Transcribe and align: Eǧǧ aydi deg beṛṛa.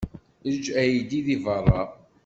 Eǧǧ 0.49 0.65
aydi 0.81 1.19
deg 1.27 1.39
beṛṛa. 1.45 1.81